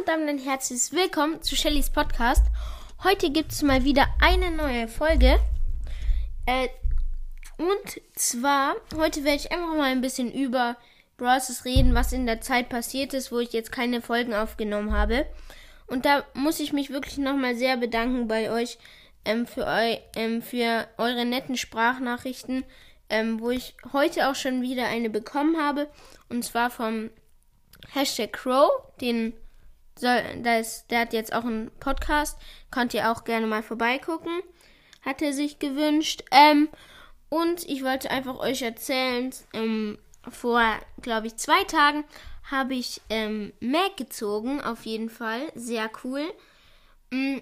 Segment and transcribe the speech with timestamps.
[0.00, 2.46] und damit ein herzliches Willkommen zu Shellys Podcast.
[3.04, 5.38] Heute gibt es mal wieder eine neue Folge.
[6.46, 6.68] Äh,
[7.58, 10.78] und zwar, heute werde ich einfach mal ein bisschen über
[11.18, 15.26] Brawlers reden, was in der Zeit passiert ist, wo ich jetzt keine Folgen aufgenommen habe.
[15.86, 18.78] Und da muss ich mich wirklich nochmal sehr bedanken bei euch
[19.26, 22.64] ähm, für, eu ähm, für eure netten Sprachnachrichten,
[23.10, 25.90] ähm, wo ich heute auch schon wieder eine bekommen habe.
[26.30, 27.10] Und zwar vom
[27.92, 28.70] Hashtag Crow,
[29.02, 29.34] den
[30.00, 32.38] soll, das, der hat jetzt auch einen Podcast,
[32.70, 34.40] könnt ihr auch gerne mal vorbeigucken,
[35.02, 36.24] hat er sich gewünscht.
[36.30, 36.68] Ähm,
[37.28, 40.62] und ich wollte einfach euch erzählen, ähm, vor,
[41.00, 42.04] glaube ich, zwei Tagen
[42.50, 45.52] habe ich ähm, Mac gezogen, auf jeden Fall.
[45.54, 46.22] Sehr cool.
[47.10, 47.38] Mm,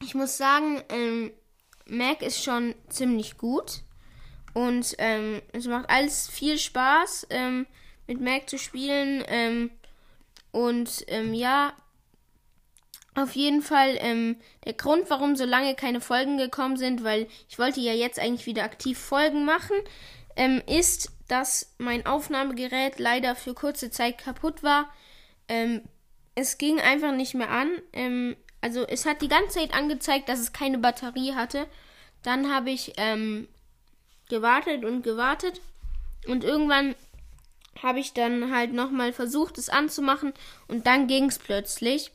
[0.00, 1.32] ich muss sagen, ähm,
[1.86, 3.82] Mac ist schon ziemlich gut.
[4.54, 7.66] Und ähm, es macht alles viel Spaß, ähm,
[8.06, 9.24] mit Mac zu spielen.
[9.26, 9.70] Ähm,
[10.54, 11.72] und ähm, ja,
[13.16, 17.58] auf jeden Fall ähm, der Grund, warum so lange keine Folgen gekommen sind, weil ich
[17.58, 19.76] wollte ja jetzt eigentlich wieder aktiv Folgen machen,
[20.36, 24.88] ähm, ist, dass mein Aufnahmegerät leider für kurze Zeit kaputt war.
[25.48, 25.82] Ähm,
[26.36, 27.70] es ging einfach nicht mehr an.
[27.92, 31.66] Ähm, also es hat die ganze Zeit angezeigt, dass es keine Batterie hatte.
[32.22, 33.48] Dann habe ich ähm,
[34.28, 35.60] gewartet und gewartet
[36.28, 36.94] und irgendwann
[37.82, 40.32] habe ich dann halt nochmal versucht, es anzumachen
[40.68, 42.12] und dann ging es plötzlich.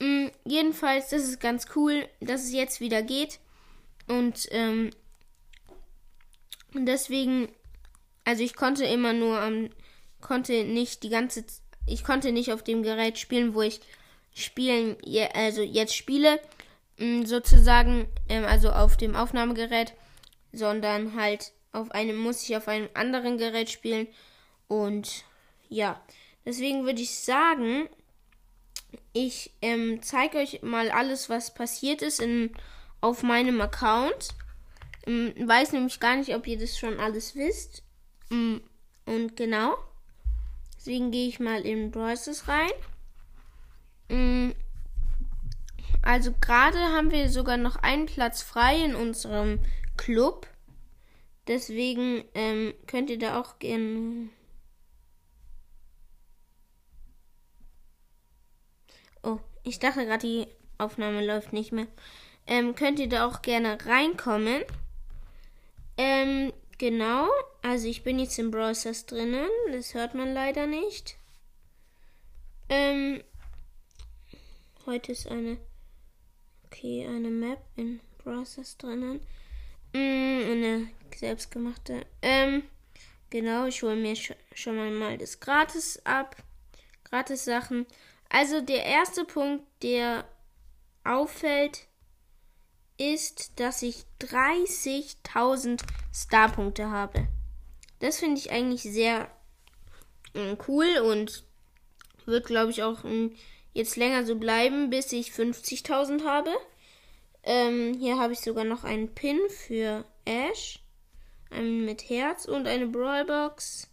[0.00, 3.38] Mhm, jedenfalls, das ist ganz cool, dass es jetzt wieder geht.
[4.06, 4.90] Und ähm,
[6.74, 7.48] deswegen,
[8.24, 9.70] also ich konnte immer nur am,
[10.20, 11.44] konnte nicht die ganze,
[11.86, 13.80] ich konnte nicht auf dem Gerät spielen, wo ich
[14.34, 14.96] spielen,
[15.34, 16.40] also jetzt spiele,
[16.98, 19.94] mm, sozusagen, ähm, also auf dem Aufnahmegerät,
[20.52, 24.08] sondern halt auf einem, muss ich auf einem anderen Gerät spielen.
[24.68, 25.24] Und
[25.68, 26.00] ja,
[26.44, 27.88] deswegen würde ich sagen,
[29.12, 32.52] ich ähm, zeige euch mal alles, was passiert ist in,
[33.00, 34.28] auf meinem Account.
[35.06, 37.82] Ähm, weiß nämlich gar nicht, ob ihr das schon alles wisst.
[38.30, 38.62] Ähm,
[39.06, 39.76] und genau.
[40.76, 42.70] Deswegen gehe ich mal in Brawlers rein.
[44.08, 44.54] Ähm,
[46.02, 49.60] also gerade haben wir sogar noch einen Platz frei in unserem
[49.96, 50.46] Club.
[51.46, 54.28] Deswegen ähm, könnt ihr da auch gerne
[59.24, 60.46] Oh, ich dachte gerade, die
[60.78, 61.86] Aufnahme läuft nicht mehr.
[62.46, 64.62] Ähm, könnt ihr da auch gerne reinkommen.
[65.96, 67.28] Ähm, genau.
[67.62, 69.48] Also ich bin jetzt im Browser drinnen.
[69.72, 71.16] Das hört man leider nicht.
[72.68, 73.22] Ähm,
[74.84, 75.56] heute ist eine,
[76.66, 79.20] okay, eine Map in Browser drinnen.
[79.94, 82.04] Mm, eine selbstgemachte.
[82.20, 82.64] Ähm,
[83.30, 84.16] genau, ich hole mir
[84.54, 86.36] schon mal das Gratis ab.
[87.04, 87.86] Gratis Sachen.
[88.34, 90.24] Also der erste Punkt, der
[91.04, 91.86] auffällt,
[92.98, 95.80] ist, dass ich 30.000
[96.12, 97.28] Starpunkte habe.
[98.00, 99.30] Das finde ich eigentlich sehr
[100.34, 101.44] äh, cool und
[102.24, 103.30] wird, glaube ich, auch äh,
[103.72, 106.50] jetzt länger so bleiben, bis ich 50.000 habe.
[107.44, 110.80] Ähm, hier habe ich sogar noch einen Pin für Ash,
[111.50, 113.88] einen mit Herz und eine Brawlbox,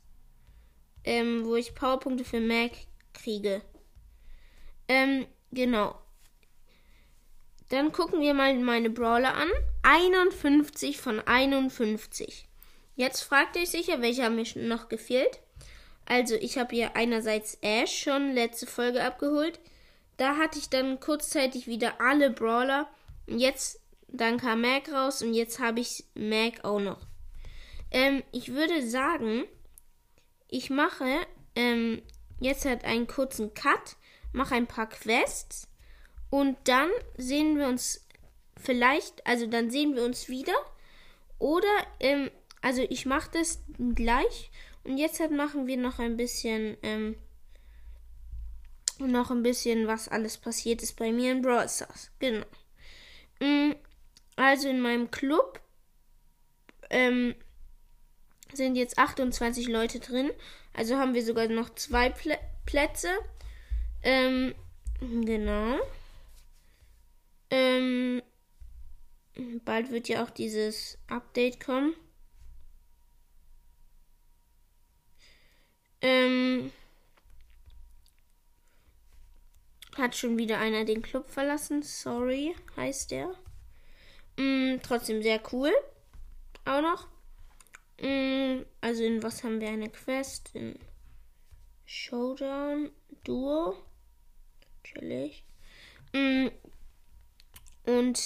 [1.03, 2.71] ähm, wo ich Powerpunkte für Mac
[3.13, 3.61] kriege.
[4.91, 5.95] Ähm, genau.
[7.69, 9.47] Dann gucken wir mal meine Brawler an.
[9.83, 12.45] 51 von 51.
[12.97, 15.39] Jetzt fragt ihr sicher, welcher mir noch gefehlt.
[16.03, 19.61] Also, ich habe hier einerseits Ash schon letzte Folge abgeholt.
[20.17, 22.89] Da hatte ich dann kurzzeitig wieder alle Brawler.
[23.27, 23.79] Und jetzt,
[24.09, 27.07] dann kam Mac raus und jetzt habe ich Mac auch noch.
[27.91, 29.45] Ähm, ich würde sagen,
[30.49, 31.25] ich mache
[31.55, 32.01] ähm,
[32.41, 33.95] jetzt halt einen kurzen Cut
[34.33, 35.67] mache ein paar Quests
[36.29, 38.05] und dann sehen wir uns
[38.57, 40.53] vielleicht, also dann sehen wir uns wieder.
[41.39, 41.67] Oder,
[41.99, 42.29] ähm,
[42.61, 43.63] also ich mache das
[43.95, 44.51] gleich
[44.83, 47.15] und jetzt halt machen wir noch ein bisschen, ähm,
[48.99, 52.11] noch ein bisschen, was alles passiert ist bei mir in Brawl Stars.
[52.19, 52.45] Genau.
[53.39, 53.73] Mm,
[54.35, 55.59] also in meinem Club
[56.89, 57.35] ähm,
[58.53, 60.31] sind jetzt 28 Leute drin.
[60.73, 63.09] Also haben wir sogar noch zwei Plä Plätze.
[64.03, 64.55] Ähm,
[64.99, 65.79] genau.
[67.49, 68.21] Ähm,
[69.65, 71.93] bald wird ja auch dieses Update kommen.
[76.01, 76.71] Ähm,
[79.97, 81.83] hat schon wieder einer den Club verlassen.
[81.83, 83.35] Sorry, heißt der.
[84.37, 85.71] Mm, trotzdem sehr cool.
[86.65, 87.07] Auch noch.
[88.01, 90.55] Mm, also in was haben wir eine Quest?
[90.55, 90.79] In
[91.85, 92.89] Showdown,
[93.23, 93.75] Duo.
[94.83, 95.43] Chillig.
[96.13, 96.47] Mm,
[97.85, 98.19] und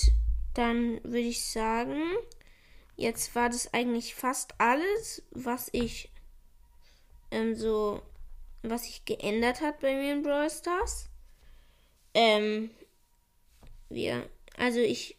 [0.54, 2.02] dann würde ich sagen,
[2.96, 6.12] jetzt war das eigentlich fast alles, was ich
[7.32, 8.02] ähm, so,
[8.64, 11.10] was sich geändert hat bei mir in Brawl Stars.
[12.14, 12.70] Ähm,
[13.90, 15.18] wir, also ich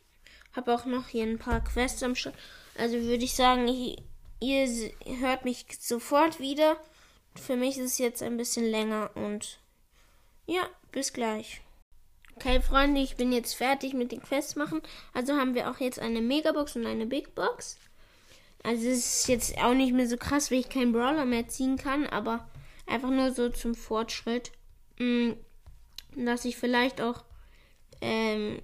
[0.55, 2.35] habe auch noch hier ein paar Quests am Start.
[2.79, 4.03] Also würde ich sagen, ich,
[4.41, 6.81] ihr hört mich sofort wieder.
[7.35, 9.61] Für mich ist es jetzt ein bisschen länger und
[10.47, 11.61] ja, bis gleich.
[12.37, 14.83] Okay, Freunde, ich bin jetzt fertig mit den Quests machen.
[15.15, 17.79] Also haben wir auch jetzt eine Megabox und eine Big Box.
[18.63, 21.77] Also es ist jetzt auch nicht mehr so krass, weil ich keinen Brawler mehr ziehen
[21.77, 22.49] kann, aber
[22.87, 24.53] einfach nur so zum Fortschritt.
[24.99, 25.33] Mm,
[26.17, 27.25] dass ich vielleicht auch
[28.01, 28.61] ähm,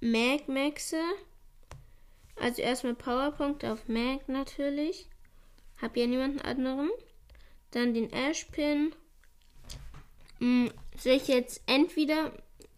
[0.00, 1.00] Mag maxe.
[2.36, 5.08] Also erstmal Powerpunkt auf Mag natürlich.
[5.80, 6.90] Hab ja niemanden anderen.
[7.70, 8.94] Dann den Ash-Pin.
[11.02, 12.30] Soll ich jetzt entweder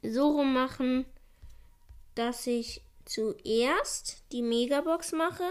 [0.03, 1.05] so rum machen,
[2.15, 5.45] dass ich zuerst die Megabox mache,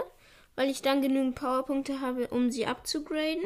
[0.56, 3.44] weil ich dann genügend Powerpunkte habe, um sie abzugraden.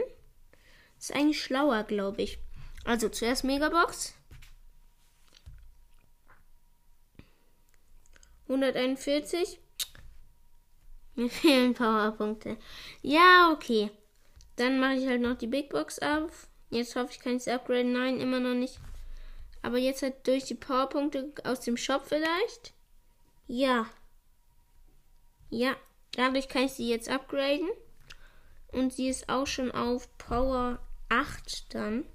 [0.97, 2.39] Ist eigentlich schlauer, glaube ich.
[2.85, 4.13] Also zuerst Megabox.
[8.47, 9.59] 141.
[11.15, 12.56] Mir fehlen Powerpunkte.
[13.01, 13.91] Ja, okay.
[14.56, 16.47] Dann mache ich halt noch die Big Box auf.
[16.69, 17.91] Jetzt hoffe ich, kann ich es upgraden.
[17.91, 18.79] Nein, immer noch nicht.
[19.68, 22.72] Aber jetzt halt durch die Powerpunkte aus dem Shop vielleicht.
[23.48, 23.86] Ja.
[25.50, 25.75] Ja,
[26.14, 27.68] dadurch kann ich sie jetzt upgraden.
[28.72, 30.80] Und sie ist auch schon auf Power
[31.10, 32.06] 8 dann.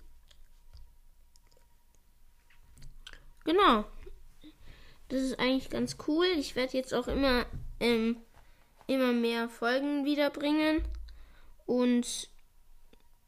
[3.44, 3.84] Genau.
[5.10, 6.24] Das ist eigentlich ganz cool.
[6.38, 7.44] Ich werde jetzt auch immer,
[7.80, 8.16] ähm,
[8.86, 10.82] immer mehr Folgen wiederbringen.
[11.66, 12.30] Und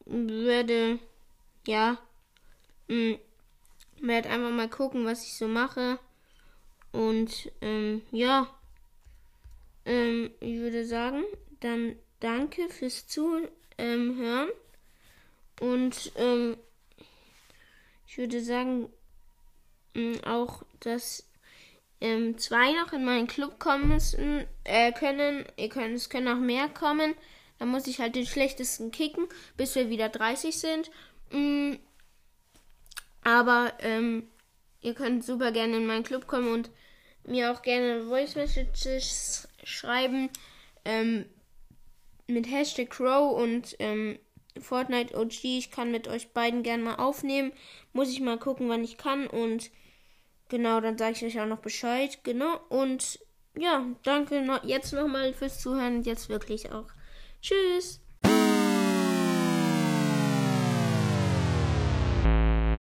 [0.06, 0.98] werde,
[1.66, 1.98] ja,
[2.88, 3.18] mh,
[4.06, 5.98] werde einfach mal gucken, was ich so mache.
[6.92, 8.48] Und ähm, ja,
[9.84, 11.24] ähm, ich würde sagen,
[11.60, 13.48] dann danke fürs Zuhören.
[15.60, 16.56] Und ähm,
[18.06, 18.88] ich würde sagen,
[20.24, 21.28] auch, dass
[22.00, 25.44] ähm, zwei noch in meinen Club kommen müssen, äh, können.
[25.56, 27.14] Ihr könnt, es können auch mehr kommen.
[27.58, 30.90] Da muss ich halt den schlechtesten kicken, bis wir wieder 30 sind.
[31.30, 31.74] Mm,
[33.40, 34.28] aber ähm,
[34.80, 36.70] ihr könnt super gerne in meinen Club kommen und
[37.26, 40.30] mir auch gerne Voice Messages schreiben.
[40.84, 41.26] Ähm,
[42.26, 44.18] mit Hashtag Crow und ähm,
[44.58, 45.44] Fortnite OG.
[45.44, 47.52] Ich kann mit euch beiden gerne mal aufnehmen.
[47.92, 49.26] Muss ich mal gucken, wann ich kann.
[49.26, 49.70] Und
[50.48, 52.18] genau, dann sage ich euch auch noch Bescheid.
[52.24, 52.60] Genau.
[52.68, 53.18] Und
[53.56, 56.02] ja, danke noch, jetzt nochmal fürs Zuhören.
[56.02, 56.88] Jetzt wirklich auch.
[57.40, 58.00] Tschüss.